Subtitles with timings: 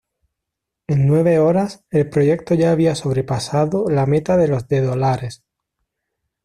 [0.87, 5.43] En nueve horas, el proyecto ya había sobrepasado la meta de los de dolares.